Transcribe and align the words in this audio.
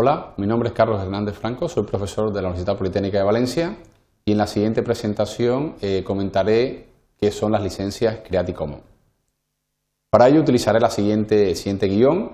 Hola, 0.00 0.32
mi 0.36 0.46
nombre 0.46 0.68
es 0.68 0.76
Carlos 0.76 1.02
Hernández 1.02 1.36
Franco, 1.36 1.68
soy 1.68 1.82
profesor 1.82 2.32
de 2.32 2.40
la 2.40 2.50
Universidad 2.50 2.78
Politécnica 2.78 3.18
de 3.18 3.24
Valencia 3.24 3.78
y 4.24 4.30
en 4.30 4.38
la 4.38 4.46
siguiente 4.46 4.84
presentación 4.84 5.74
eh, 5.80 6.04
comentaré 6.04 6.86
qué 7.20 7.32
son 7.32 7.50
las 7.50 7.64
licencias 7.64 8.20
Creative 8.24 8.56
Commons. 8.56 8.84
Para 10.08 10.28
ello 10.28 10.40
utilizaré 10.40 10.78
la 10.78 10.90
siguiente, 10.90 11.52
siguiente 11.56 11.88
guion. 11.88 12.30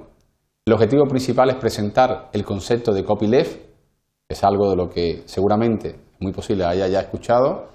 El 0.67 0.75
objetivo 0.75 1.07
principal 1.07 1.49
es 1.49 1.57
presentar 1.57 2.29
el 2.35 2.45
concepto 2.45 2.93
de 2.93 3.03
copyleft, 3.03 3.57
que 3.57 4.35
es 4.35 4.45
algo 4.45 4.69
de 4.69 4.77
lo 4.77 4.91
que 4.91 5.23
seguramente 5.25 5.89
es 5.89 6.21
muy 6.21 6.33
posible 6.33 6.67
haya 6.67 6.87
ya 6.87 7.01
escuchado, 7.01 7.69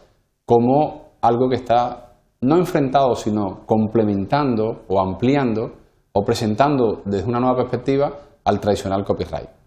como 0.45 1.13
algo 1.19 1.49
que 1.49 1.55
está 1.55 2.13
no 2.41 2.57
enfrentado, 2.57 3.15
sino 3.15 3.65
complementando 3.65 4.83
o 4.87 5.01
ampliando 5.01 5.71
o 6.13 6.23
presentando 6.23 7.01
desde 7.05 7.27
una 7.27 7.39
nueva 7.39 7.55
perspectiva 7.55 8.11
al 8.43 8.59
tradicional 8.59 9.03
copyright. 9.03 9.58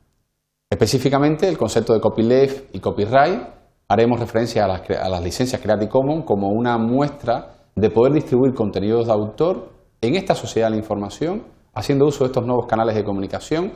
Específicamente, 0.73 1.47
el 1.47 1.59
concepto 1.59 1.93
de 1.93 2.01
copyleft 2.01 2.75
y 2.75 2.81
copyright 2.81 3.43
haremos 3.89 4.19
referencia 4.19 4.65
a 4.65 4.69
las, 5.11 5.23
licencias 5.23 5.61
Creative 5.61 5.91
Commons 5.91 6.25
como 6.25 6.48
una 6.48 6.79
muestra 6.79 7.57
de 7.77 7.91
poder 7.91 8.15
distribuir 8.15 8.55
contenidos 8.55 9.05
de 9.05 9.12
autor 9.12 9.69
en 10.01 10.15
esta 10.15 10.35
sociedad 10.35 10.69
de 10.69 10.77
la 10.77 10.79
información, 10.79 11.43
haciendo 11.75 12.07
uso 12.07 12.25
de 12.25 12.29
estos 12.29 12.47
nuevos 12.47 12.65
canales 12.67 12.95
de 12.95 13.05
comunicación, 13.05 13.73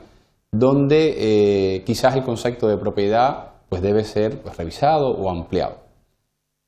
donde 0.50 1.74
eh, 1.74 1.84
quizás 1.84 2.16
el 2.16 2.22
concepto 2.24 2.66
de 2.66 2.78
propiedad 2.78 3.56
pues, 3.68 3.82
debe 3.82 4.02
ser 4.02 4.40
pues, 4.40 4.56
revisado 4.56 5.10
o 5.10 5.28
ampliado. 5.28 5.80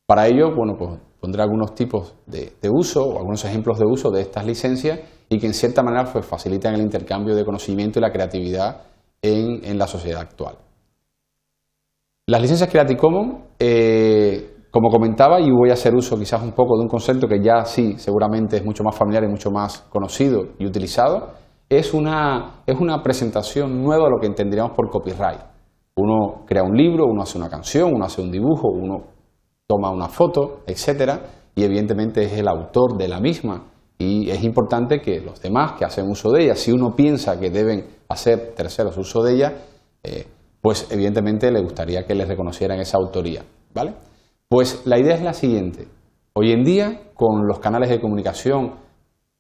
Para 0.07 0.27
ello, 0.27 0.55
bueno, 0.55 0.77
pues 0.77 0.91
pondré 1.21 1.41
algunos 1.41 1.75
tipos 1.75 2.17
de, 2.27 2.53
uso 2.71 3.03
o 3.03 3.17
algunos 3.17 3.47
ejemplos 3.47 3.79
de 3.79 3.87
uso 3.87 4.11
de 4.11 4.21
estas 4.21 4.45
licencias 4.45 5.01
y 5.31 5.39
que 5.39 5.47
en 5.47 5.55
cierta 5.55 5.83
manera 5.83 6.13
pues, 6.13 6.27
facilitan 6.27 6.75
el 6.75 6.83
intercambio 6.83 7.35
de 7.35 7.47
conocimiento 7.47 7.99
y 7.99 8.03
la 8.03 8.13
creatividad 8.13 8.88
en, 9.23 9.79
la 9.79 9.87
sociedad 9.87 10.21
actual. 10.21 10.57
Las 12.27 12.41
licencias 12.41 12.71
Creative 12.71 12.99
Commons, 12.99 13.45
eh, 13.59 14.57
como 14.71 14.91
comentaba, 14.91 15.41
y 15.41 15.51
voy 15.51 15.71
a 15.71 15.75
hacer 15.75 15.95
uso 15.95 16.19
quizás 16.19 16.43
un 16.43 16.53
poco 16.53 16.77
de 16.77 16.83
un 16.83 16.89
concepto 16.89 17.27
que 17.27 17.43
ya 17.43 17.65
sí, 17.65 17.95
seguramente 17.99 18.57
es 18.57 18.65
mucho 18.65 18.85
más 18.85 18.95
familiar 18.95 19.25
y 19.25 19.29
mucho 19.29 19.51
más 19.51 19.81
conocido 19.89 20.49
y 20.59 20.67
utilizado, 20.67 21.33
es 21.69 21.93
una, 21.95 22.63
es 22.67 22.79
una 22.79 23.03
presentación 23.03 23.83
nueva 23.83 24.05
de 24.05 24.11
lo 24.11 24.21
que 24.21 24.27
entenderíamos 24.27 24.73
por 24.73 24.91
copyright. 24.91 25.41
Uno 25.97 26.45
crea 26.47 26.63
un 26.63 26.77
libro, 26.77 27.07
uno 27.07 27.23
hace 27.23 27.39
una 27.39 27.49
canción, 27.49 27.93
uno 27.93 28.05
hace 28.05 28.23
un 28.23 28.31
dibujo, 28.31 28.69
uno 28.69 29.05
toma 29.67 29.91
una 29.91 30.09
foto, 30.09 30.61
etcétera, 30.67 31.21
y 31.55 31.65
evidentemente 31.65 32.25
es 32.25 32.33
el 32.35 32.49
autor 32.49 32.97
de 32.97 33.09
la 33.09 33.21
misma. 33.21 33.65
Y 33.99 34.31
es 34.31 34.45
importante 34.45 35.01
que 35.01 35.21
los 35.21 35.43
demás 35.43 35.73
que 35.73 35.85
hacen 35.85 36.09
uso 36.09 36.31
de 36.31 36.45
ella, 36.45 36.55
si 36.55 36.71
uno 36.71 36.95
piensa 36.95 37.39
que 37.39 37.51
deben 37.51 37.85
hacer 38.09 38.55
terceros 38.55 38.97
uso 38.97 39.23
de 39.25 39.35
ella, 39.35 39.53
eh, 40.05 40.25
pues 40.61 40.87
evidentemente 40.91 41.51
le 41.51 41.61
gustaría 41.61 42.07
que 42.07 42.15
le 42.15 42.25
reconocieran 42.25 42.79
esa 42.79 42.97
autoría. 42.99 43.45
¿vale? 43.75 43.95
Pues 44.49 44.87
la 44.87 44.99
idea 44.99 45.17
es 45.17 45.23
la 45.23 45.33
siguiente. 45.33 45.89
Hoy 46.35 46.53
en 46.53 46.63
día, 46.63 47.11
con 47.15 47.47
los 47.49 47.59
canales 47.59 47.91
de 47.91 48.01
comunicación 48.01 48.75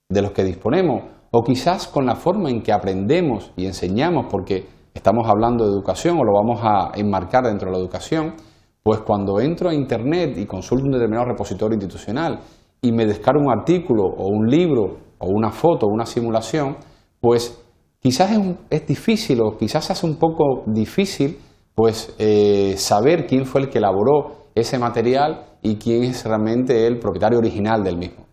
de 0.09 0.23
los 0.23 0.33
que 0.33 0.43
disponemos, 0.43 1.05
o 1.31 1.43
quizás 1.43 1.87
con 1.87 2.07
la 2.07 2.17
forma 2.17 2.51
en 2.51 2.63
que 2.63 2.73
aprendemos 2.73 3.53
y 3.57 3.67
enseñamos, 3.67 4.27
porque 4.29 4.67
estamos 4.93 5.29
hablando 5.29 5.65
de 5.65 5.71
educación 5.71 6.19
o 6.19 6.25
lo 6.25 6.33
vamos 6.33 6.61
a 6.65 6.91
enmarcar 6.99 7.45
dentro 7.45 7.69
de 7.69 7.77
la 7.77 7.79
educación, 7.79 8.35
pues 8.83 9.01
cuando 9.01 9.39
entro 9.39 9.69
a 9.69 9.75
Internet 9.75 10.37
y 10.39 10.47
consulto 10.47 10.87
un 10.87 10.93
determinado 10.93 11.27
repositorio 11.27 11.75
institucional 11.75 12.41
y 12.81 12.93
me 12.93 13.07
descargo 13.07 13.41
un 13.41 13.51
artículo 13.51 14.05
o 14.05 14.29
un 14.29 14.49
libro 14.49 14.99
o 15.19 15.29
una 15.29 15.51
foto 15.51 15.87
o 15.87 15.91
una 15.91 16.07
simulación, 16.07 16.77
pues 17.21 17.61
quizás 18.01 18.31
es, 18.71 18.87
difícil 18.87 19.41
o 19.41 19.57
quizás 19.57 19.91
hace 19.91 20.07
un 20.07 20.17
poco 20.17 20.63
difícil 20.67 21.39
pues 21.75 22.15
eh, 22.19 22.75
saber 22.77 23.27
quién 23.27 23.47
fue 23.47 23.63
el 23.63 23.69
que 23.69 23.79
elaboró 23.79 24.49
ese 24.55 24.79
material 24.79 25.47
y 25.63 25.77
quién 25.77 26.05
es 26.05 26.25
realmente 26.25 26.87
el 26.87 26.99
propietario 26.99 27.39
original 27.39 27.83
del 27.83 27.97
mismo. 27.97 28.27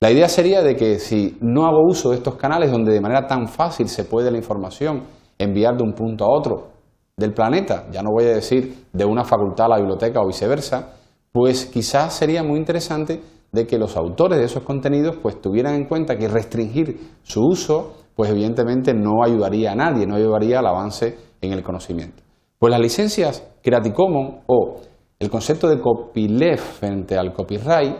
La 0.00 0.10
idea 0.10 0.28
sería 0.28 0.62
de 0.62 0.76
que 0.76 0.98
si 0.98 1.38
no 1.40 1.66
hago 1.66 1.82
uso 1.82 2.10
de 2.10 2.16
estos 2.16 2.34
canales 2.36 2.70
donde 2.70 2.92
de 2.92 3.00
manera 3.00 3.26
tan 3.26 3.48
fácil 3.48 3.88
se 3.88 4.04
puede 4.04 4.30
la 4.30 4.36
información 4.36 5.04
enviar 5.38 5.76
de 5.76 5.82
un 5.82 5.94
punto 5.94 6.24
a 6.24 6.36
otro 6.36 6.68
del 7.16 7.32
planeta, 7.32 7.86
ya 7.90 8.02
no 8.02 8.10
voy 8.10 8.24
a 8.24 8.34
decir 8.34 8.86
de 8.92 9.04
una 9.04 9.24
facultad 9.24 9.66
a 9.66 9.68
la 9.70 9.76
biblioteca 9.78 10.20
o 10.20 10.26
viceversa, 10.26 10.94
pues 11.32 11.66
quizás 11.66 12.12
sería 12.12 12.42
muy 12.42 12.58
interesante 12.58 13.20
de 13.54 13.66
que 13.66 13.78
los 13.78 13.96
autores 13.96 14.38
de 14.38 14.44
esos 14.44 14.62
contenidos 14.64 15.16
pues 15.22 15.40
tuvieran 15.40 15.74
en 15.74 15.86
cuenta 15.86 16.16
que 16.16 16.28
restringir 16.28 16.98
su 17.22 17.40
uso 17.42 17.94
pues 18.14 18.30
evidentemente 18.30 18.92
no 18.94 19.24
ayudaría 19.24 19.72
a 19.72 19.74
nadie, 19.74 20.06
no 20.06 20.16
ayudaría 20.16 20.58
al 20.58 20.66
avance 20.66 21.16
en 21.40 21.52
el 21.52 21.62
conocimiento. 21.62 22.22
Pues 22.58 22.70
las 22.70 22.80
licencias 22.80 23.46
Creative 23.62 23.94
Commons 23.94 24.42
o 24.46 24.80
el 25.18 25.30
concepto 25.30 25.68
de 25.68 25.80
copyleft 25.80 26.78
frente 26.78 27.16
al 27.16 27.32
copyright 27.32 27.96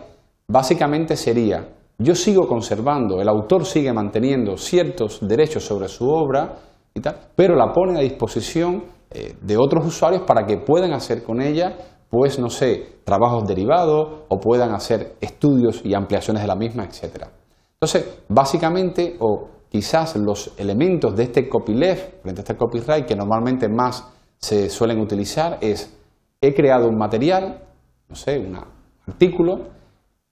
básicamente 0.49 1.17
sería 1.17 1.69
yo 1.99 2.15
sigo 2.17 2.49
conservando, 2.49 3.21
el 3.21 3.29
autor 3.29 3.65
sigue 3.65 3.93
manteniendo 3.93 4.57
ciertos 4.57 5.27
derechos 5.27 5.65
sobre 5.65 5.87
su 5.89 6.11
obra 6.11 6.57
y 6.93 7.01
tal, 7.01 7.17
pero 7.37 7.55
la 7.55 7.73
pone 7.73 7.97
a 7.97 8.03
disposición 8.03 8.85
eh, 9.11 9.37
de 9.41 9.57
otros 9.57 9.87
usuarios 9.87 10.23
para 10.23 10.45
que 10.45 10.59
puedan 10.59 10.93
hacer 10.93 11.23
con 11.23 11.41
ella, 11.41 11.77
pues 12.09 12.39
no 12.39 12.49
sé, 12.51 13.01
trabajos 13.05 13.47
derivados 13.47 14.25
o 14.29 14.39
puedan 14.39 14.73
hacer 14.73 15.17
estudios 15.21 15.81
y 15.85 15.95
ampliaciones 15.95 16.43
de 16.43 16.49
la 16.49 16.57
misma, 16.57 16.85
etc. 16.85 17.27
Entonces, 17.75 18.23
básicamente, 18.29 19.17
o 19.21 19.49
quizás 19.69 20.17
los 20.17 20.53
elementos 20.59 21.17
de 21.17 21.25
este 21.25 21.49
copyleft 21.49 22.23
frente 22.23 22.41
a 22.41 22.43
este 22.43 22.57
copyright 22.57 23.07
que 23.07 23.17
normalmente 23.17 23.69
más 23.69 24.09
se 24.39 24.71
suelen 24.71 25.01
utilizar 25.01 25.59
es 25.61 25.99
he 26.41 26.55
creado 26.55 26.89
un 26.89 26.97
material, 26.97 27.63
no 28.09 28.15
sé, 28.15 28.39
un 28.39 28.59
artículo, 29.07 29.69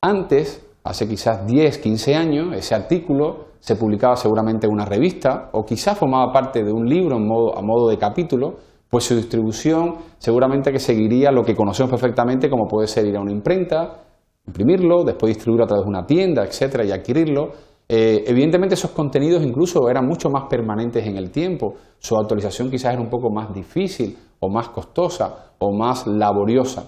antes, 0.01 0.67
hace 0.85 1.09
quizás 1.09 1.47
10, 1.47 1.79
15 1.79 2.15
años, 2.15 2.55
ese 2.55 2.75
artículo 2.75 3.53
se 3.61 3.77
publicaba 3.77 4.17
seguramente 4.17 4.67
en 4.67 4.73
una 4.73 4.85
revista 4.85 5.51
o 5.53 5.65
quizás 5.65 5.97
formaba 5.97 6.33
parte 6.33 6.63
de 6.65 6.73
un 6.73 6.87
libro 6.87 7.17
a 7.17 7.63
modo 7.63 7.89
de 7.89 7.99
capítulo, 7.99 8.57
pues 8.93 9.05
su 9.05 9.17
distribución 9.17 9.95
seguramente 10.19 10.71
que 10.71 10.79
seguiría 10.79 11.31
lo 11.31 11.43
que 11.43 11.57
conocemos 11.57 11.91
perfectamente 11.91 12.51
como 12.51 12.69
puede 12.69 12.87
ser 12.87 13.07
ir 13.07 13.17
a 13.17 13.23
una 13.23 13.33
imprenta, 13.33 14.03
imprimirlo, 14.47 15.03
después 15.03 15.35
distribuirlo 15.35 15.65
a 15.65 15.67
través 15.67 15.87
de 15.87 15.89
una 15.89 16.05
tienda, 16.05 16.45
etcétera, 16.45 16.85
y 16.85 16.91
adquirirlo. 16.91 17.53
Eh, 17.89 18.23
evidentemente 18.27 18.75
esos 18.75 18.91
contenidos 18.91 19.43
incluso 19.43 19.89
eran 19.89 20.07
mucho 20.07 20.29
más 20.29 20.45
permanentes 20.51 21.07
en 21.07 21.17
el 21.17 21.31
tiempo, 21.31 21.73
su 21.99 22.19
actualización 22.19 22.71
quizás 22.71 22.93
era 22.93 23.01
un 23.01 23.09
poco 23.09 23.31
más 23.31 23.55
difícil 23.55 24.15
o 24.41 24.51
más 24.51 24.69
costosa 24.69 25.55
o 25.59 25.73
más 25.75 26.07
laboriosa. 26.07 26.85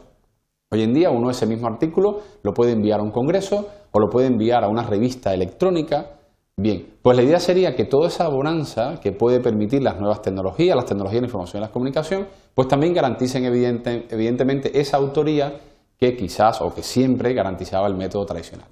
Hoy 0.72 0.82
en 0.82 0.92
día 0.92 1.08
uno 1.08 1.30
ese 1.30 1.46
mismo 1.46 1.68
artículo 1.68 2.18
lo 2.42 2.52
puede 2.52 2.72
enviar 2.72 3.00
a 3.00 3.02
un 3.02 3.12
congreso 3.12 3.66
o 3.92 3.98
lo 3.98 4.10
puede 4.10 4.26
enviar 4.26 4.62
a 4.62 4.68
una 4.68 4.82
revista 4.82 5.32
electrónica. 5.32 6.18
Bien, 6.56 6.86
pues 7.02 7.16
la 7.16 7.24
idea 7.24 7.40
sería 7.40 7.74
que 7.74 7.84
toda 7.84 8.06
esa 8.06 8.28
bonanza 8.28 9.00
que 9.00 9.10
puede 9.10 9.40
permitir 9.40 9.82
las 9.82 9.98
nuevas 9.98 10.22
tecnologías, 10.22 10.76
las 10.76 10.84
tecnologías 10.84 11.16
de 11.16 11.22
la 11.22 11.26
información 11.26 11.62
y 11.62 11.66
la 11.66 11.72
comunicación, 11.72 12.28
pues 12.54 12.68
también 12.68 12.94
garanticen 12.94 13.44
evidentemente 13.44 14.78
esa 14.78 14.98
autoría 14.98 15.52
que 15.98 16.16
quizás 16.16 16.62
o 16.62 16.72
que 16.72 16.82
siempre 16.82 17.34
garantizaba 17.34 17.88
el 17.88 17.96
método 17.96 18.24
tradicional. 18.24 18.68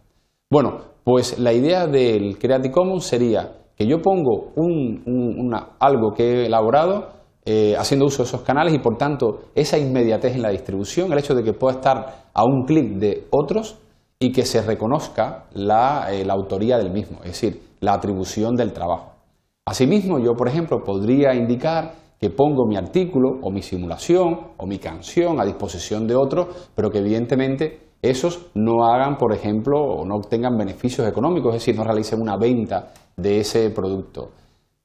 Bueno, 0.48 0.78
pues 1.03 1.41
la 1.41 1.53
idea 1.53 1.88
del 1.88 2.38
Creative 2.38 2.72
Commons 2.72 3.04
sería 3.04 3.53
que 3.76 3.87
yo 3.87 4.00
pongo 4.00 4.53
algo 5.81 6.12
que 6.12 6.22
he 6.22 6.47
elaborado 6.47 7.09
eh, 7.44 7.75
haciendo 7.76 8.06
uso 8.06 8.22
de 8.22 8.28
esos 8.28 8.43
canales 8.43 8.72
y 8.72 8.78
por 8.78 8.97
tanto 8.97 9.50
esa 9.56 9.76
inmediatez 9.76 10.37
en 10.37 10.43
la 10.43 10.50
distribución, 10.50 11.12
el 11.12 11.19
hecho 11.19 11.34
de 11.34 11.43
que 11.43 11.53
pueda 11.53 11.75
estar 11.75 12.28
a 12.32 12.44
un 12.44 12.64
clic 12.64 12.99
de 12.99 13.26
otros 13.31 13.78
y 14.20 14.31
que 14.31 14.44
se 14.44 14.62
reconozca 14.62 15.47
la, 15.53 16.14
eh, 16.14 16.25
la 16.25 16.34
autoría 16.34 16.78
del 16.78 16.93
mismo, 16.93 17.19
es 17.25 17.32
decir, 17.32 17.72
la 17.82 17.93
atribución 17.93 18.56
del 18.56 18.72
trabajo. 18.72 19.12
Asimismo, 19.67 20.19
yo, 20.19 20.34
por 20.34 20.49
ejemplo, 20.49 20.82
podría 20.82 21.34
indicar 21.34 21.93
que 22.19 22.31
pongo 22.31 22.67
mi 22.67 22.76
artículo 22.76 23.40
o 23.43 23.50
mi 23.50 23.62
simulación 23.62 24.52
o 24.56 24.67
mi 24.67 24.79
canción 24.79 25.40
a 25.40 25.44
disposición 25.44 26.06
de 26.06 26.14
otros, 26.14 26.70
pero 26.75 26.90
que 26.90 26.99
evidentemente 26.99 27.90
esos 28.00 28.50
no 28.55 28.84
hagan, 28.84 29.17
por 29.17 29.32
ejemplo, 29.32 29.81
o 29.81 30.05
no 30.05 30.17
obtengan 30.17 30.56
beneficios 30.56 31.06
económicos, 31.06 31.55
es 31.55 31.61
decir, 31.61 31.76
no 31.76 31.84
realicen 31.84 32.20
una 32.20 32.37
venta 32.37 32.93
de 33.17 33.40
ese 33.40 33.70
producto. 33.70 34.31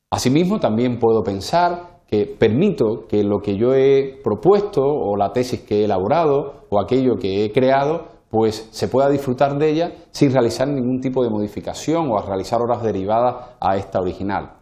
Asimismo, 0.09 0.59
también 0.59 0.99
puedo 0.99 1.23
pensar 1.23 2.01
que 2.07 2.25
permito 2.25 3.05
que 3.07 3.23
lo 3.23 3.39
que 3.39 3.57
yo 3.57 3.75
he 3.75 4.19
propuesto 4.23 4.81
o 4.81 5.15
la 5.17 5.31
tesis 5.33 5.61
que 5.61 5.81
he 5.81 5.85
elaborado 5.85 6.65
o 6.69 6.79
aquello 6.79 7.17
que 7.17 7.43
he 7.43 7.51
creado, 7.51 8.16
pues 8.29 8.67
se 8.71 8.87
pueda 8.87 9.09
disfrutar 9.09 9.57
de 9.57 9.69
ella 9.69 9.91
sin 10.11 10.31
realizar 10.31 10.67
ningún 10.67 10.99
tipo 10.99 11.23
de 11.23 11.29
modificación 11.29 12.09
o 12.11 12.17
a 12.17 12.25
realizar 12.25 12.61
horas 12.61 12.83
derivadas 12.83 13.55
a 13.59 13.77
esta 13.77 13.99
original. 13.99 14.57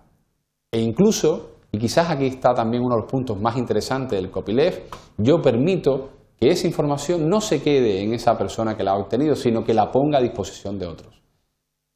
E 0.72 0.80
incluso, 0.80 1.52
y 1.72 1.78
quizás 1.78 2.10
aquí 2.10 2.28
está 2.28 2.54
también 2.54 2.84
uno 2.84 2.96
de 2.96 3.02
los 3.02 3.12
puntos 3.12 3.40
más 3.40 3.58
interesantes 3.58 4.20
del 4.20 4.32
copyleft, 4.32 4.94
yo 5.18 5.42
permito 5.42 6.10
que 6.40 6.50
esa 6.50 6.68
información 6.68 7.30
no 7.30 7.42
se 7.42 7.62
quede 7.62 8.04
en 8.04 8.14
esa 8.14 8.38
persona 8.38 8.76
que 8.76 8.84
la 8.84 8.92
ha 8.92 8.98
obtenido, 8.98 9.36
sino 9.36 9.64
que 9.64 9.74
la 9.74 9.92
ponga 9.92 10.20
a 10.20 10.22
disposición 10.22 10.78
de 10.78 10.88
otros. 10.88 11.22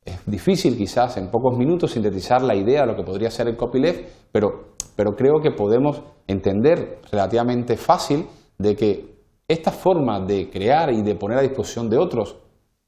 Es 0.06 0.26
difícil 0.26 0.78
quizás 0.78 1.18
en 1.18 1.30
pocos 1.30 1.58
minutos 1.58 1.92
sintetizar 1.92 2.42
la 2.42 2.56
idea 2.56 2.82
de 2.82 2.88
lo 2.88 2.96
que 2.96 3.04
podría 3.04 3.30
ser 3.30 3.48
el 3.48 3.58
copyleft, 3.58 4.30
pero 4.32 4.70
pero 5.00 5.16
creo 5.16 5.40
que 5.40 5.52
podemos 5.52 6.04
entender 6.28 7.00
relativamente 7.10 7.78
fácil 7.78 8.28
de 8.58 8.76
que 8.76 9.09
esta 9.50 9.72
forma 9.72 10.20
de 10.20 10.50
crear 10.50 10.94
y 10.94 11.02
de 11.02 11.16
poner 11.16 11.40
a 11.40 11.42
disposición 11.42 11.90
de 11.90 11.98
otros 11.98 12.38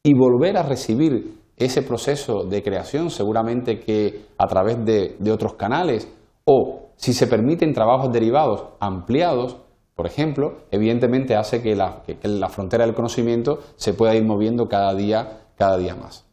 y 0.04 0.14
volver 0.14 0.58
a 0.58 0.64
recibir 0.64 1.42
ese 1.58 1.82
proceso 1.82 2.44
de 2.44 2.62
creación, 2.62 3.10
seguramente 3.10 3.80
que 3.80 4.26
a 4.38 4.48
través 4.48 4.86
de, 4.86 5.32
otros 5.32 5.56
canales 5.56 6.08
o 6.46 6.92
si 6.96 7.14
se 7.14 7.28
permiten 7.28 7.74
trabajos 7.74 8.12
derivados 8.12 8.64
ampliados, 8.80 9.58
por 9.96 10.06
ejemplo, 10.06 10.60
evidentemente 10.70 11.36
hace 11.36 11.62
que 11.62 11.76
la, 11.76 12.04
frontera 12.50 12.86
del 12.86 12.96
conocimiento 12.96 13.60
se 13.76 13.94
pueda 13.94 14.16
ir 14.16 14.24
moviendo 14.24 14.68
cada 14.68 14.94
día, 14.94 15.46
cada 15.56 15.78
día 15.78 15.96
más. 15.96 16.28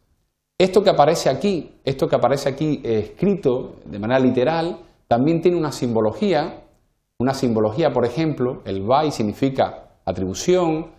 Esto 0.59 0.83
que 0.83 0.91
aparece 0.91 1.29
aquí, 1.29 1.71
esto 1.83 2.07
que 2.07 2.15
aparece 2.15 2.49
aquí 2.49 2.81
eh, 2.83 2.99
escrito 2.99 3.75
de 3.85 3.97
manera 3.97 4.19
literal, 4.19 4.77
también 5.07 5.41
tiene 5.41 5.57
una 5.57 5.71
simbología. 5.71 6.65
Una 7.19 7.33
simbología, 7.33 7.91
por 7.91 8.05
ejemplo, 8.05 8.61
el 8.65 8.81
by 8.83 9.11
significa 9.11 9.88
atribución, 10.11 10.91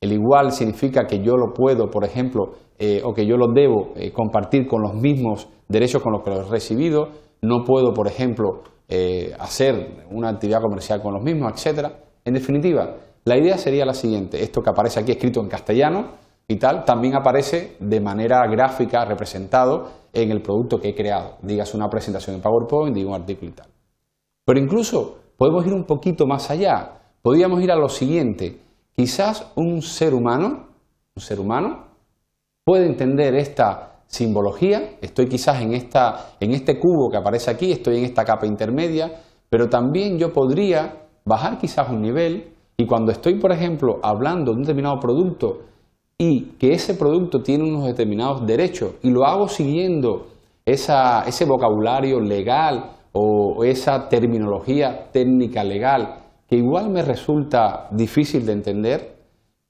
el 0.00 0.12
igual 0.12 0.50
significa 0.52 1.06
que 1.06 1.22
yo 1.22 1.36
lo 1.36 1.52
puedo, 1.52 1.88
por 1.88 2.04
ejemplo, 2.04 2.54
eh, 2.78 3.00
o 3.04 3.14
que 3.14 3.26
yo 3.26 3.36
lo 3.36 3.52
debo 3.52 3.92
eh, 3.94 4.10
compartir 4.12 4.66
con 4.66 4.82
los 4.82 4.94
mismos 4.94 5.48
derechos 5.68 6.02
con 6.02 6.12
los 6.12 6.22
que 6.22 6.30
lo 6.30 6.40
he 6.40 6.50
recibido. 6.50 7.08
No 7.42 7.62
puedo, 7.64 7.92
por 7.92 8.08
ejemplo, 8.08 8.62
eh, 8.88 9.32
hacer 9.38 10.06
una 10.10 10.30
actividad 10.30 10.60
comercial 10.60 11.00
con 11.00 11.14
los 11.14 11.22
mismos, 11.22 11.52
etcétera. 11.52 12.00
En 12.24 12.34
definitiva, 12.34 12.96
la 13.24 13.36
idea 13.36 13.56
sería 13.58 13.84
la 13.84 13.94
siguiente: 13.94 14.42
esto 14.42 14.60
que 14.60 14.70
aparece 14.70 15.00
aquí 15.00 15.12
escrito 15.12 15.40
en 15.40 15.48
castellano 15.48 16.14
y 16.48 16.56
tal, 16.56 16.84
también 16.84 17.14
aparece 17.14 17.76
de 17.78 18.00
manera 18.00 18.46
gráfica 18.50 19.04
representado 19.04 19.88
en 20.12 20.30
el 20.30 20.42
producto 20.42 20.78
que 20.78 20.88
he 20.88 20.94
creado. 20.94 21.36
Digas 21.42 21.74
una 21.74 21.88
presentación 21.88 22.36
en 22.36 22.42
PowerPoint, 22.42 22.94
digo 22.94 23.10
un 23.10 23.16
artículo 23.16 23.50
y 23.52 23.54
tal. 23.54 23.68
Pero 24.44 24.58
incluso 24.58 25.18
podemos 25.36 25.64
ir 25.66 25.72
un 25.72 25.84
poquito 25.84 26.26
más 26.26 26.50
allá. 26.50 27.01
Podríamos 27.22 27.62
ir 27.62 27.70
a 27.70 27.76
lo 27.76 27.88
siguiente. 27.88 28.58
Quizás 28.96 29.46
un 29.54 29.80
ser 29.80 30.12
humano, 30.12 30.66
un 31.14 31.22
ser 31.22 31.38
humano, 31.38 31.84
puede 32.64 32.86
entender 32.86 33.36
esta 33.36 34.00
simbología. 34.08 34.96
Estoy 35.00 35.28
quizás 35.28 35.62
en, 35.62 35.72
esta, 35.72 36.32
en 36.40 36.50
este 36.50 36.80
cubo 36.80 37.10
que 37.10 37.16
aparece 37.16 37.48
aquí, 37.48 37.70
estoy 37.70 37.98
en 37.98 38.04
esta 38.06 38.24
capa 38.24 38.44
intermedia, 38.44 39.22
pero 39.48 39.68
también 39.68 40.18
yo 40.18 40.32
podría 40.32 41.06
bajar 41.24 41.58
quizás 41.58 41.88
un 41.88 42.02
nivel 42.02 42.54
y 42.76 42.86
cuando 42.86 43.12
estoy, 43.12 43.34
por 43.34 43.52
ejemplo, 43.52 44.00
hablando 44.02 44.50
de 44.50 44.56
un 44.56 44.62
determinado 44.64 44.98
producto 44.98 45.60
y 46.18 46.56
que 46.58 46.72
ese 46.72 46.94
producto 46.94 47.40
tiene 47.40 47.62
unos 47.62 47.86
determinados 47.86 48.44
derechos 48.44 48.94
y 49.00 49.10
lo 49.10 49.24
hago 49.24 49.46
siguiendo 49.46 50.26
ese 50.66 51.44
vocabulario 51.44 52.18
legal 52.18 52.96
o 53.12 53.62
esa 53.62 54.08
terminología 54.08 55.08
técnica 55.12 55.62
legal 55.62 56.21
que 56.52 56.58
igual 56.58 56.90
me 56.90 57.00
resulta 57.00 57.88
difícil 57.92 58.44
de 58.44 58.52
entender, 58.52 59.16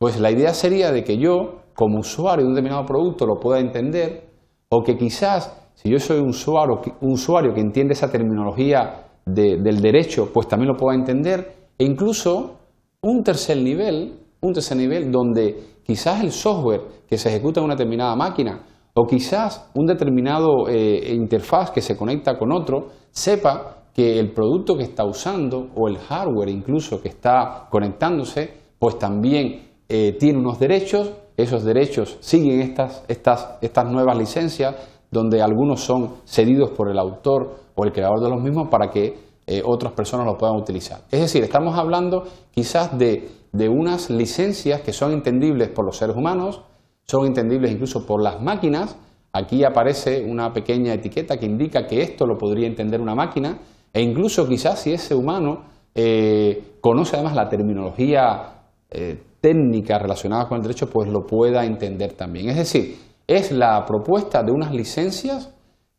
pues 0.00 0.18
la 0.18 0.32
idea 0.32 0.52
sería 0.52 0.90
de 0.90 1.04
que 1.04 1.16
yo, 1.16 1.60
como 1.76 2.00
usuario 2.00 2.44
de 2.44 2.48
un 2.48 2.56
determinado 2.56 2.84
producto, 2.84 3.24
lo 3.24 3.38
pueda 3.38 3.60
entender, 3.60 4.24
o 4.68 4.82
que 4.82 4.96
quizás, 4.96 5.70
si 5.76 5.88
yo 5.88 6.00
soy 6.00 6.18
un 6.18 6.30
usuario, 6.30 7.54
que 7.54 7.60
entiende 7.60 7.92
esa 7.92 8.10
terminología 8.10 9.12
del 9.24 9.80
derecho, 9.80 10.30
pues 10.34 10.48
también 10.48 10.72
lo 10.72 10.76
pueda 10.76 10.98
entender, 10.98 11.54
e 11.78 11.84
incluso 11.84 12.58
un 13.00 13.22
tercer 13.22 13.58
nivel, 13.58 14.18
un 14.40 14.52
tercer 14.52 14.76
nivel 14.76 15.12
donde 15.12 15.78
quizás 15.84 16.20
el 16.20 16.32
software 16.32 16.80
que 17.08 17.16
se 17.16 17.28
ejecuta 17.28 17.60
en 17.60 17.66
una 17.66 17.76
determinada 17.76 18.16
máquina, 18.16 18.60
o 18.92 19.06
quizás 19.06 19.70
un 19.74 19.86
determinado 19.86 20.68
eh, 20.68 21.14
interfaz 21.14 21.70
que 21.70 21.80
se 21.80 21.96
conecta 21.96 22.36
con 22.36 22.50
otro, 22.50 22.88
sepa 23.12 23.81
que 23.94 24.18
el 24.18 24.32
producto 24.32 24.76
que 24.76 24.84
está 24.84 25.04
usando 25.04 25.68
o 25.74 25.88
el 25.88 25.98
hardware 25.98 26.48
incluso 26.48 27.00
que 27.00 27.08
está 27.08 27.68
conectándose, 27.70 28.54
pues 28.78 28.98
también 28.98 29.68
eh, 29.88 30.16
tiene 30.18 30.38
unos 30.38 30.58
derechos, 30.58 31.12
esos 31.36 31.64
derechos 31.64 32.16
siguen 32.20 32.60
estas, 32.60 33.04
estas, 33.08 33.58
estas 33.60 33.90
nuevas 33.90 34.16
licencias, 34.16 34.74
donde 35.10 35.42
algunos 35.42 35.80
son 35.80 36.14
cedidos 36.24 36.70
por 36.70 36.90
el 36.90 36.98
autor 36.98 37.56
o 37.74 37.84
el 37.84 37.92
creador 37.92 38.20
de 38.20 38.30
los 38.30 38.42
mismos 38.42 38.68
para 38.68 38.90
que 38.90 39.32
eh, 39.46 39.62
otras 39.64 39.92
personas 39.92 40.24
los 40.26 40.36
puedan 40.36 40.56
utilizar. 40.56 41.02
Es 41.10 41.20
decir, 41.20 41.42
estamos 41.42 41.78
hablando 41.78 42.24
quizás 42.50 42.96
de, 42.96 43.28
de 43.52 43.68
unas 43.68 44.08
licencias 44.08 44.80
que 44.80 44.92
son 44.92 45.12
entendibles 45.12 45.68
por 45.68 45.84
los 45.84 45.96
seres 45.96 46.16
humanos, 46.16 46.62
son 47.04 47.26
entendibles 47.26 47.72
incluso 47.72 48.06
por 48.06 48.22
las 48.22 48.40
máquinas. 48.40 48.96
Aquí 49.34 49.64
aparece 49.64 50.24
una 50.24 50.52
pequeña 50.52 50.94
etiqueta 50.94 51.36
que 51.36 51.46
indica 51.46 51.86
que 51.86 52.02
esto 52.02 52.26
lo 52.26 52.38
podría 52.38 52.66
entender 52.66 53.00
una 53.00 53.14
máquina, 53.14 53.58
e 53.92 54.02
incluso 54.02 54.46
quizás 54.48 54.80
si 54.80 54.92
ese 54.92 55.14
humano 55.14 55.64
eh, 55.94 56.76
conoce 56.80 57.16
además 57.16 57.34
la 57.36 57.48
terminología 57.48 58.62
eh, 58.90 59.22
técnica 59.40 59.98
relacionada 59.98 60.48
con 60.48 60.58
el 60.58 60.62
derecho, 60.62 60.88
pues 60.88 61.08
lo 61.08 61.26
pueda 61.26 61.64
entender 61.64 62.12
también. 62.12 62.48
Es 62.48 62.56
decir, 62.56 62.96
es 63.26 63.52
la 63.52 63.84
propuesta 63.84 64.42
de 64.42 64.52
unas 64.52 64.72
licencias 64.72 65.52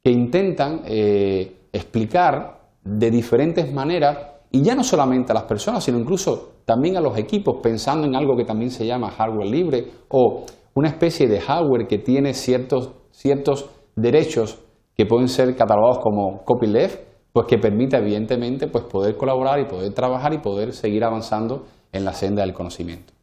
que 0.04 0.12
intentan 0.12 0.82
eh, 0.86 1.68
explicar 1.72 2.60
de 2.84 3.12
diferentes 3.12 3.72
maneras, 3.74 4.18
y 4.52 4.62
ya 4.62 4.76
no 4.76 4.84
solamente 4.84 5.32
a 5.32 5.36
las 5.36 5.46
personas, 5.46 5.84
sino 5.84 5.98
incluso 5.98 6.52
también 6.66 6.96
a 6.96 7.02
los 7.02 7.18
equipos, 7.18 7.58
pensando 7.62 8.06
en 8.06 8.16
algo 8.16 8.36
que 8.36 8.46
también 8.46 8.70
se 8.70 8.86
llama 8.86 9.10
hardware 9.10 9.48
libre 9.48 9.88
o 10.10 10.46
una 10.76 10.90
especie 10.90 11.28
de 11.28 11.40
hardware 11.40 11.88
que 11.88 11.98
tiene 11.98 12.34
ciertos, 12.34 12.92
ciertos 13.12 13.70
derechos 13.96 14.60
que 14.96 15.06
pueden 15.06 15.28
ser 15.28 15.56
catalogados 15.56 16.00
como 16.00 16.44
copyleft, 16.44 17.13
pues 17.34 17.48
que 17.48 17.58
permita 17.58 17.98
evidentemente 17.98 18.68
pues 18.68 18.86
poder 18.86 19.18
colaborar 19.18 19.60
y 19.60 19.66
poder 19.66 19.92
trabajar 19.94 20.34
y 20.34 20.38
poder 20.38 20.72
seguir 20.72 21.04
avanzando 21.04 21.66
en 21.92 22.06
la 22.06 22.14
senda 22.14 22.44
del 22.44 22.54
conocimiento. 22.54 23.14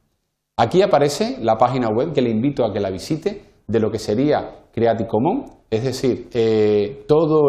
Aquí 0.59 0.83
aparece 0.83 1.39
la 1.41 1.57
página 1.57 1.89
web 1.89 2.13
que 2.13 2.21
le 2.21 2.29
invito 2.29 2.65
a 2.65 2.73
que 2.73 2.81
la 2.81 2.91
visite 2.91 3.43
de 3.67 3.81
lo 3.81 3.91
que 3.91 3.99
sería 3.99 4.67
Creative 4.73 5.09
Commons, 5.09 5.53
es 5.71 5.85
decir, 5.85 6.29
eh, 6.35 7.05
todo 7.07 7.49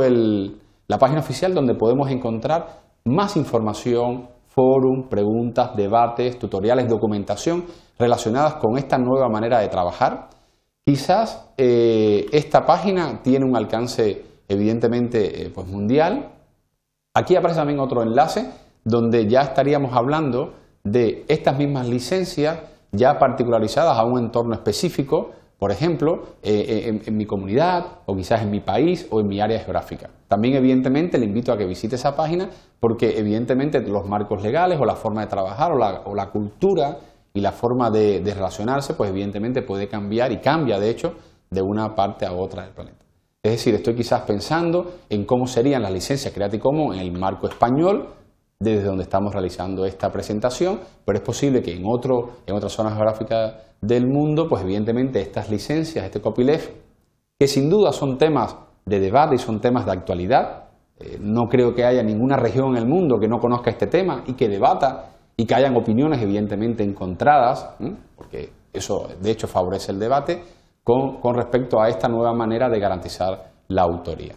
la 0.88 0.98
página 1.00 1.20
oficial 1.20 1.54
donde 1.54 1.74
podemos 1.74 2.10
encontrar 2.10 2.82
más 3.06 3.36
información, 3.36 4.30
forum, 4.46 5.10
preguntas, 5.10 5.76
debates, 5.76 6.38
tutoriales, 6.38 6.88
documentación 6.88 7.66
relacionadas 7.98 8.56
con 8.56 8.78
esta 8.78 8.98
nueva 8.98 9.30
manera 9.30 9.60
de 9.60 9.68
trabajar. 9.68 10.30
Quizás 10.86 11.52
eh, 11.58 12.28
esta 12.32 12.66
página 12.66 13.22
tiene 13.24 13.46
un 13.46 13.56
alcance 13.56 14.24
evidentemente 14.48 15.46
eh, 15.46 15.52
pues 15.54 15.68
mundial, 15.68 16.32
Aquí 17.14 17.36
aparece 17.36 17.60
también 17.60 17.80
otro 17.80 18.04
enlace 18.04 18.50
donde 18.86 19.28
ya 19.28 19.42
estaríamos 19.42 19.94
hablando 19.94 20.54
de 20.86 21.26
estas 21.28 21.58
mismas 21.58 21.88
licencias 21.88 22.60
ya 22.94 23.20
particularizadas 23.20 23.98
a 23.98 24.06
un 24.06 24.18
entorno 24.18 24.54
específico, 24.54 25.32
por 25.60 25.72
ejemplo, 25.72 26.24
eh, 26.42 26.86
eh, 26.88 27.02
en, 27.06 27.18
mi 27.18 27.26
comunidad 27.26 27.86
o 28.06 28.16
quizás 28.16 28.42
en 28.42 28.50
mi 28.50 28.62
país 28.62 29.08
o 29.12 29.20
en 29.20 29.28
mi 29.28 29.42
área 29.42 29.60
geográfica. 29.60 30.10
También, 30.30 30.56
evidentemente, 30.56 31.18
le 31.18 31.26
invito 31.26 31.52
a 31.52 31.58
que 31.58 31.66
visite 31.66 31.96
esa 31.96 32.16
página 32.16 32.50
porque, 32.80 33.20
evidentemente, 33.20 33.82
los 33.82 34.08
marcos 34.08 34.42
legales 34.42 34.80
o 34.80 34.86
la 34.86 34.96
forma 34.96 35.20
de 35.22 35.28
trabajar 35.28 35.74
o 35.74 36.16
la, 36.16 36.30
cultura 36.30 36.98
y 37.34 37.42
la 37.42 37.52
forma 37.52 37.92
de, 37.92 38.22
de 38.22 38.34
relacionarse, 38.34 38.94
pues 38.94 39.10
evidentemente 39.10 39.62
puede 39.62 39.90
cambiar 39.90 40.32
y 40.32 40.38
cambia, 40.38 40.80
de 40.80 40.90
hecho, 40.90 41.14
de 41.50 41.62
una 41.62 41.94
parte 41.94 42.26
a 42.26 42.32
otra 42.32 42.64
del 42.64 42.72
planeta. 42.72 43.02
Es 43.44 43.54
decir, 43.54 43.74
estoy 43.74 43.96
quizás 43.96 44.22
pensando 44.22 45.00
en 45.10 45.26
cómo 45.26 45.48
serían 45.48 45.82
las 45.82 45.92
licencias 45.92 46.32
Creative 46.32 46.62
Commons 46.62 46.96
en 46.96 47.02
el 47.02 47.12
marco 47.12 47.48
español, 47.48 48.10
desde 48.60 48.84
donde 48.84 49.02
estamos 49.02 49.34
realizando 49.34 49.84
esta 49.86 50.12
presentación, 50.12 50.80
pero 51.04 51.18
es 51.18 51.24
posible 51.24 51.64
que 51.64 51.74
en, 51.74 51.84
otro, 51.88 52.34
en 52.46 52.56
otras 52.56 52.72
zonas 52.72 52.94
geográficas 52.94 53.56
del 53.82 54.06
mundo, 54.06 54.48
pues 54.48 54.62
evidentemente 54.62 55.20
estas 55.20 55.50
licencias, 55.50 56.06
este 56.06 56.22
copyleft, 56.22 56.70
que 57.40 57.48
sin 57.48 57.68
duda 57.68 57.92
son 57.92 58.20
temas 58.20 58.56
de 58.86 59.00
debate 59.00 59.34
y 59.34 59.40
son 59.40 59.60
temas 59.60 59.88
de 59.88 59.92
actualidad, 59.94 60.66
eh, 61.00 61.18
no 61.20 61.48
creo 61.50 61.74
que 61.74 61.84
haya 61.84 62.04
ninguna 62.04 62.38
región 62.38 62.76
en 62.76 62.78
el 62.78 62.86
mundo 62.88 63.18
que 63.20 63.28
no 63.28 63.40
conozca 63.40 63.72
este 63.72 63.88
tema 63.88 64.24
y 64.28 64.34
que 64.34 64.48
debata 64.50 65.16
y 65.36 65.46
que 65.48 65.56
hayan 65.56 65.76
opiniones 65.76 66.22
evidentemente 66.22 66.84
encontradas, 66.84 67.72
porque 68.16 68.52
eso 68.72 69.08
de 69.20 69.32
hecho 69.32 69.48
favorece 69.48 69.92
el 69.92 69.98
debate, 69.98 70.44
con, 70.84 71.36
respecto 71.36 71.82
a 71.82 71.90
esta 71.90 72.08
nueva 72.08 72.34
manera 72.34 72.70
de 72.70 72.80
garantizar 72.80 73.52
la 73.68 73.84
autoría. 73.84 74.36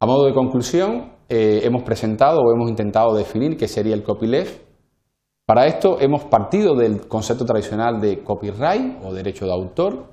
A 0.00 0.06
modo 0.06 0.26
de 0.26 0.34
conclusión, 0.34 1.12
eh, 1.28 1.60
hemos 1.64 1.82
presentado 1.82 2.40
o 2.40 2.52
hemos 2.52 2.68
intentado 2.68 3.14
definir 3.14 3.56
qué 3.56 3.68
sería 3.68 3.94
el 3.94 4.02
copyleft. 4.02 4.62
Para 5.46 5.66
esto 5.66 6.00
hemos 6.00 6.24
partido 6.24 6.74
del 6.74 7.06
concepto 7.08 7.44
tradicional 7.44 8.00
de 8.00 8.22
copyright 8.22 9.04
o 9.04 9.12
derecho 9.12 9.44
de 9.46 9.52
autor. 9.52 10.04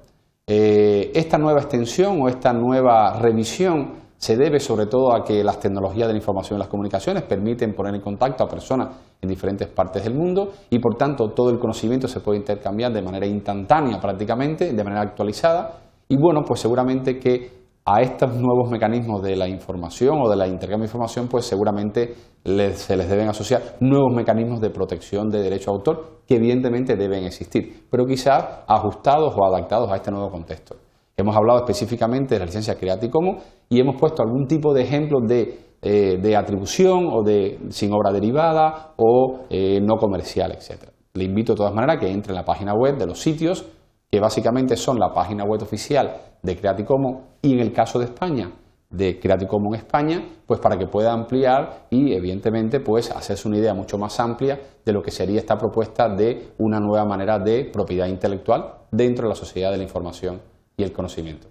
Eh, 0.48 1.12
esta 1.14 1.38
nueva 1.38 1.62
extensión 1.62 2.22
o 2.22 2.28
esta 2.28 2.54
nueva 2.54 3.20
revisión 3.20 3.94
se 4.20 4.36
debe 4.36 4.60
sobre 4.60 4.86
todo 4.86 5.16
a 5.16 5.24
que 5.24 5.44
las 5.46 5.60
tecnologías 5.62 6.08
de 6.08 6.14
la 6.14 6.20
información 6.20 6.58
y 6.58 6.60
las 6.60 6.68
comunicaciones 6.68 7.24
permiten 7.24 7.74
poner 7.74 7.96
en 7.96 8.02
contacto 8.02 8.44
a 8.44 8.50
personas 8.50 8.90
en 9.22 9.30
diferentes 9.30 9.70
partes 9.70 10.04
del 10.04 10.14
mundo 10.14 10.52
y 10.70 10.78
por 10.80 10.96
tanto 10.96 11.30
todo 11.30 11.50
el 11.50 11.58
conocimiento 11.58 12.08
se 12.08 12.20
puede 12.20 12.40
intercambiar 12.40 12.92
de 12.92 13.02
manera 13.02 13.26
instantánea 13.26 13.98
prácticamente, 14.00 14.74
de 14.74 14.84
manera 14.84 15.02
actualizada 15.02 15.80
y 16.10 16.18
bueno, 16.18 16.42
pues 16.46 16.60
seguramente 16.60 17.18
que 17.18 17.60
a 17.86 18.02
estos 18.02 18.36
nuevos 18.36 18.70
mecanismos 18.70 19.24
de 19.24 19.38
la 19.38 19.48
información 19.48 20.20
o 20.22 20.30
de 20.30 20.36
la 20.36 20.48
intercambio 20.48 20.86
de 20.86 20.90
información, 20.90 21.28
pues 21.28 21.46
seguramente 21.46 22.14
se 22.44 22.98
les 22.98 23.10
deben 23.10 23.30
asociar 23.30 23.78
nuevos 23.80 24.14
mecanismos 24.14 24.60
de 24.60 24.70
protección 24.70 25.30
de 25.30 25.42
derecho 25.42 25.72
a 25.72 25.76
autor 25.76 26.24
que 26.28 26.36
evidentemente 26.36 26.98
deben 26.98 27.24
existir, 27.24 27.88
pero 27.90 28.06
quizás 28.06 28.64
ajustados 28.68 29.34
o 29.36 29.46
adaptados 29.46 29.90
a 29.92 29.96
este 29.96 30.12
nuevo 30.12 30.30
contexto. 30.30 30.89
Hemos 31.20 31.36
hablado 31.36 31.60
específicamente 31.60 32.36
de 32.36 32.40
la 32.40 32.46
licencia 32.46 32.76
Creative 32.76 33.12
Commons 33.12 33.44
y 33.68 33.78
hemos 33.78 33.98
puesto 34.00 34.24
algún 34.24 34.48
tipo 34.48 34.74
de 34.74 34.84
ejemplos 34.84 35.28
de, 35.28 35.76
eh, 35.82 36.36
atribución 36.38 37.10
o 37.12 37.24
de 37.24 37.60
sin 37.72 37.92
obra 37.92 38.14
derivada 38.14 38.94
o 38.96 39.42
eh, 39.50 39.82
no 39.82 39.98
comercial, 39.98 40.54
etc. 40.54 40.86
Le 41.16 41.26
invito 41.26 41.52
de 41.52 41.58
todas 41.58 41.74
maneras 41.74 41.98
a 41.98 42.00
que 42.00 42.10
entre 42.10 42.32
en 42.32 42.38
la 42.38 42.46
página 42.46 42.74
web 42.74 42.98
de 42.98 43.06
los 43.06 43.20
sitios 43.20 43.66
que 44.10 44.22
básicamente 44.22 44.78
son 44.78 44.98
la 44.98 45.12
página 45.12 45.44
web 45.44 45.62
oficial 45.62 46.10
de 46.42 46.56
Creative 46.56 46.88
Commons 46.88 47.18
y 47.42 47.52
en 47.52 47.60
el 47.60 47.74
caso 47.74 48.00
de 48.00 48.06
España 48.06 48.54
de 48.90 49.20
Creative 49.20 49.50
Commons 49.50 49.78
España, 49.78 50.24
pues 50.48 50.62
para 50.62 50.78
que 50.78 50.88
pueda 50.88 51.12
ampliar 51.12 51.88
y 51.90 52.14
evidentemente 52.14 52.80
pues 52.80 53.12
hacerse 53.12 53.46
una 53.50 53.58
idea 53.58 53.74
mucho 53.74 53.98
más 53.98 54.18
amplia 54.22 54.58
de 54.86 54.94
lo 54.94 55.02
que 55.02 55.12
sería 55.12 55.40
esta 55.40 55.58
propuesta 55.58 56.08
de 56.08 56.54
una 56.60 56.80
nueva 56.80 57.04
manera 57.04 57.40
de 57.40 57.66
propiedad 57.66 58.08
intelectual 58.08 58.76
dentro 58.90 59.28
de 59.28 59.30
la 59.30 59.36
sociedad 59.36 59.70
de 59.70 59.78
la 59.78 59.84
información 59.84 60.49
y 60.80 60.84
el 60.84 60.94
conocimiento. 60.94 61.50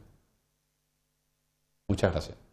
Muchas 1.87 2.11
gracias. 2.13 2.48